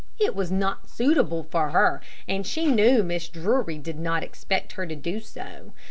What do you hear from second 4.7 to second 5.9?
her to do so.